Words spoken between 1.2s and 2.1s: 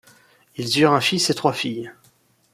et trois filles.